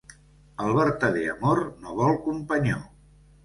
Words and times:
El 0.67 0.71
vertader 0.77 1.27
amor 1.35 1.63
no 1.85 1.95
vol 2.03 2.21
companyó. 2.27 2.83